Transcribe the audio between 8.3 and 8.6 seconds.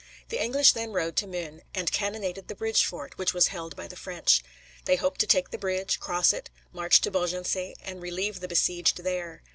the